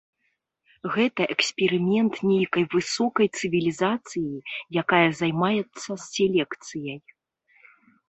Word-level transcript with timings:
Гэта 0.95 1.21
эксперымент 1.33 2.13
нейкай 2.31 2.65
высокай 2.73 3.27
цывілізацыі, 3.41 4.35
якая 4.85 5.07
займаецца 5.23 5.91
селекцыяй. 6.11 6.99